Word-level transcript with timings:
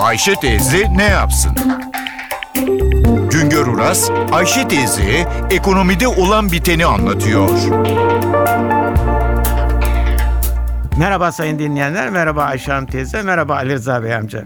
Ayşe 0.00 0.34
teyze 0.34 0.86
ne 0.96 1.04
yapsın? 1.04 1.52
Güngör 3.30 3.66
Uras, 3.66 4.10
Ayşe 4.32 4.68
teyze 4.68 5.28
ekonomide 5.50 6.08
olan 6.08 6.52
biteni 6.52 6.86
anlatıyor. 6.86 7.48
Merhaba 10.98 11.32
sayın 11.32 11.58
dinleyenler, 11.58 12.10
merhaba 12.10 12.42
Ayşe 12.42 12.72
Hanım 12.72 12.86
teyze, 12.86 13.22
merhaba 13.22 13.54
Ali 13.54 13.72
Rıza 13.72 14.02
Bey 14.02 14.14
amca. 14.14 14.44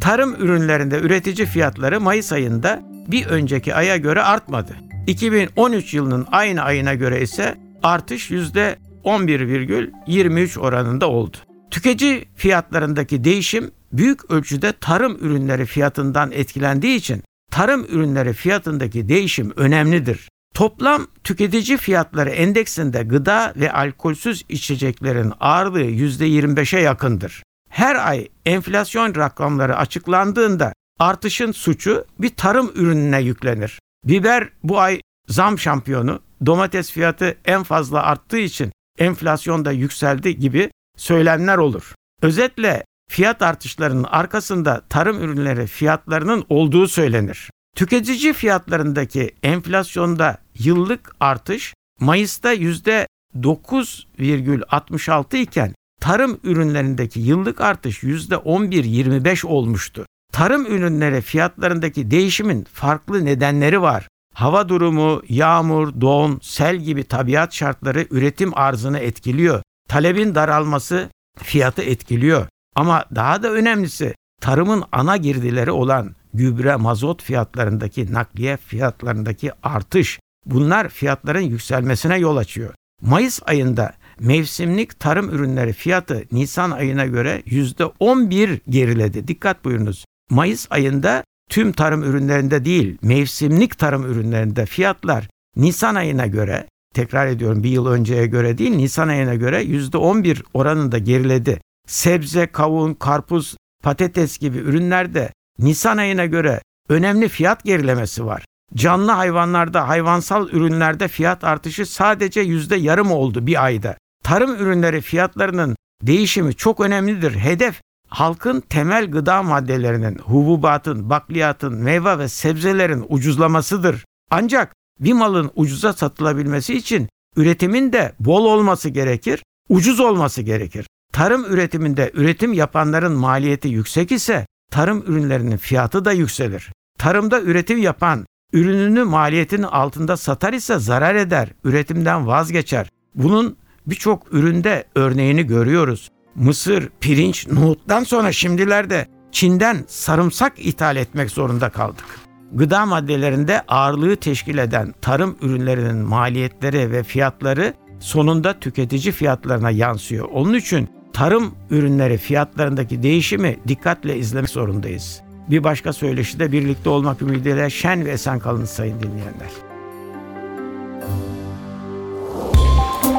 Tarım 0.00 0.34
ürünlerinde 0.34 0.98
üretici 0.98 1.46
fiyatları 1.46 2.00
Mayıs 2.00 2.32
ayında 2.32 2.82
bir 3.08 3.26
önceki 3.26 3.74
aya 3.74 3.96
göre 3.96 4.22
artmadı. 4.22 4.76
2013 5.06 5.94
yılının 5.94 6.26
aynı 6.32 6.62
ayına 6.62 6.94
göre 6.94 7.20
ise 7.20 7.54
artış 7.82 8.30
%11,23 8.30 10.58
oranında 10.58 11.08
oldu. 11.08 11.36
Tüketici 11.74 12.24
fiyatlarındaki 12.36 13.24
değişim 13.24 13.70
büyük 13.92 14.30
ölçüde 14.30 14.72
tarım 14.80 15.16
ürünleri 15.20 15.66
fiyatından 15.66 16.32
etkilendiği 16.32 16.96
için 16.96 17.22
tarım 17.50 17.84
ürünleri 17.84 18.32
fiyatındaki 18.32 19.08
değişim 19.08 19.52
önemlidir. 19.56 20.28
Toplam 20.54 21.06
tüketici 21.24 21.76
fiyatları 21.76 22.30
endeksinde 22.30 23.02
gıda 23.02 23.52
ve 23.56 23.72
alkolsüz 23.72 24.44
içeceklerin 24.48 25.32
ağırlığı 25.40 25.84
%25'e 25.84 26.80
yakındır. 26.80 27.42
Her 27.70 28.08
ay 28.08 28.28
enflasyon 28.46 29.14
rakamları 29.14 29.76
açıklandığında 29.76 30.72
artışın 30.98 31.52
suçu 31.52 32.04
bir 32.18 32.36
tarım 32.36 32.72
ürününe 32.74 33.20
yüklenir. 33.20 33.80
Biber 34.04 34.48
bu 34.62 34.80
ay 34.80 35.00
zam 35.28 35.58
şampiyonu, 35.58 36.20
domates 36.46 36.90
fiyatı 36.90 37.36
en 37.44 37.62
fazla 37.62 38.02
arttığı 38.02 38.38
için 38.38 38.72
enflasyon 38.98 39.64
da 39.64 39.72
yükseldi 39.72 40.38
gibi 40.38 40.70
söylemler 40.96 41.58
olur. 41.58 41.94
Özetle 42.22 42.84
fiyat 43.10 43.42
artışlarının 43.42 44.04
arkasında 44.04 44.82
tarım 44.88 45.22
ürünleri 45.22 45.66
fiyatlarının 45.66 46.44
olduğu 46.48 46.88
söylenir. 46.88 47.50
Tüketici 47.76 48.32
fiyatlarındaki 48.32 49.30
enflasyonda 49.42 50.38
yıllık 50.58 51.16
artış 51.20 51.74
Mayıs'ta 52.00 52.54
%9,66 52.54 55.36
iken 55.36 55.74
tarım 56.00 56.40
ürünlerindeki 56.44 57.20
yıllık 57.20 57.60
artış 57.60 58.02
%11,25 58.02 59.46
olmuştu. 59.46 60.06
Tarım 60.32 60.66
ürünleri 60.66 61.20
fiyatlarındaki 61.20 62.10
değişimin 62.10 62.66
farklı 62.72 63.24
nedenleri 63.24 63.82
var. 63.82 64.08
Hava 64.34 64.68
durumu, 64.68 65.22
yağmur, 65.28 66.00
don, 66.00 66.38
sel 66.42 66.76
gibi 66.76 67.04
tabiat 67.04 67.54
şartları 67.54 68.06
üretim 68.10 68.58
arzını 68.58 68.98
etkiliyor. 68.98 69.62
Talebin 69.94 70.34
daralması 70.34 71.10
fiyatı 71.42 71.82
etkiliyor. 71.82 72.46
Ama 72.74 73.04
daha 73.14 73.42
da 73.42 73.50
önemlisi 73.50 74.14
tarımın 74.40 74.84
ana 74.92 75.16
girdileri 75.16 75.70
olan 75.70 76.16
gübre, 76.34 76.76
mazot 76.76 77.22
fiyatlarındaki 77.22 78.12
nakliye 78.12 78.56
fiyatlarındaki 78.56 79.50
artış 79.62 80.20
bunlar 80.46 80.88
fiyatların 80.88 81.40
yükselmesine 81.40 82.18
yol 82.18 82.36
açıyor. 82.36 82.74
Mayıs 83.02 83.40
ayında 83.46 83.94
mevsimlik 84.20 85.00
tarım 85.00 85.30
ürünleri 85.30 85.72
fiyatı 85.72 86.24
Nisan 86.32 86.70
ayına 86.70 87.06
göre 87.06 87.42
%11 87.46 88.60
geriledi. 88.68 89.28
Dikkat 89.28 89.64
buyurunuz. 89.64 90.04
Mayıs 90.30 90.66
ayında 90.70 91.24
tüm 91.50 91.72
tarım 91.72 92.02
ürünlerinde 92.02 92.64
değil, 92.64 92.98
mevsimlik 93.02 93.78
tarım 93.78 94.04
ürünlerinde 94.04 94.66
fiyatlar 94.66 95.28
Nisan 95.56 95.94
ayına 95.94 96.26
göre, 96.26 96.66
tekrar 96.94 97.26
ediyorum 97.26 97.62
bir 97.62 97.70
yıl 97.70 97.86
önceye 97.86 98.26
göre 98.26 98.58
değil, 98.58 98.70
Nisan 98.70 99.08
ayına 99.08 99.34
göre 99.34 99.62
%11 99.62 100.42
oranında 100.54 100.98
geriledi. 100.98 101.60
Sebze, 101.86 102.46
kavun, 102.46 102.94
karpuz, 102.94 103.56
patates 103.82 104.38
gibi 104.38 104.58
ürünlerde 104.58 105.32
Nisan 105.58 105.96
ayına 105.96 106.26
göre 106.26 106.60
önemli 106.88 107.28
fiyat 107.28 107.64
gerilemesi 107.64 108.26
var. 108.26 108.44
Canlı 108.74 109.12
hayvanlarda, 109.12 109.88
hayvansal 109.88 110.48
ürünlerde 110.48 111.08
fiyat 111.08 111.44
artışı 111.44 111.86
sadece 111.86 112.40
yüzde 112.40 112.76
yarım 112.76 113.12
oldu 113.12 113.46
bir 113.46 113.64
ayda. 113.64 113.96
Tarım 114.24 114.54
ürünleri 114.54 115.00
fiyatlarının 115.00 115.76
değişimi 116.02 116.54
çok 116.54 116.80
önemlidir. 116.80 117.34
Hedef 117.34 117.80
halkın 118.08 118.60
temel 118.60 119.10
gıda 119.10 119.42
maddelerinin, 119.42 120.18
hububatın, 120.18 121.10
bakliyatın, 121.10 121.74
meyve 121.74 122.18
ve 122.18 122.28
sebzelerin 122.28 123.04
ucuzlamasıdır. 123.08 124.04
Ancak 124.30 124.74
bir 125.00 125.12
malın 125.12 125.50
ucuza 125.56 125.92
satılabilmesi 125.92 126.74
için 126.74 127.08
üretimin 127.36 127.92
de 127.92 128.12
bol 128.20 128.44
olması 128.44 128.88
gerekir, 128.88 129.42
ucuz 129.68 130.00
olması 130.00 130.42
gerekir. 130.42 130.86
Tarım 131.12 131.44
üretiminde 131.44 132.10
üretim 132.14 132.52
yapanların 132.52 133.12
maliyeti 133.12 133.68
yüksek 133.68 134.12
ise 134.12 134.46
tarım 134.70 135.02
ürünlerinin 135.06 135.56
fiyatı 135.56 136.04
da 136.04 136.12
yükselir. 136.12 136.72
Tarımda 136.98 137.40
üretim 137.40 137.78
yapan 137.78 138.26
ürününü 138.52 139.04
maliyetin 139.04 139.62
altında 139.62 140.16
satar 140.16 140.52
ise 140.52 140.78
zarar 140.78 141.14
eder, 141.14 141.48
üretimden 141.64 142.26
vazgeçer. 142.26 142.88
Bunun 143.14 143.56
birçok 143.86 144.34
üründe 144.34 144.84
örneğini 144.94 145.46
görüyoruz. 145.46 146.10
Mısır, 146.34 146.88
pirinç, 147.00 147.46
nohuttan 147.48 148.04
sonra 148.04 148.32
şimdilerde 148.32 149.06
Çin'den 149.32 149.84
sarımsak 149.88 150.52
ithal 150.66 150.96
etmek 150.96 151.30
zorunda 151.30 151.70
kaldık. 151.70 152.23
Gıda 152.52 152.86
maddelerinde 152.86 153.60
ağırlığı 153.68 154.16
teşkil 154.16 154.58
eden 154.58 154.94
tarım 155.00 155.36
ürünlerinin 155.42 155.96
maliyetleri 155.96 156.92
ve 156.92 157.02
fiyatları 157.02 157.74
sonunda 158.00 158.60
tüketici 158.60 159.12
fiyatlarına 159.12 159.70
yansıyor. 159.70 160.28
Onun 160.32 160.54
için 160.54 160.88
tarım 161.12 161.54
ürünleri 161.70 162.18
fiyatlarındaki 162.18 163.02
değişimi 163.02 163.56
dikkatle 163.68 164.16
izlemek 164.16 164.50
zorundayız. 164.50 165.22
Bir 165.50 165.64
başka 165.64 165.92
söyleşide 165.92 166.52
birlikte 166.52 166.90
olmak 166.90 167.22
ümidiyle 167.22 167.70
şen 167.70 168.04
ve 168.04 168.10
esen 168.10 168.38
kalın 168.38 168.64
sayın 168.64 169.00
dinleyenler. 169.00 169.50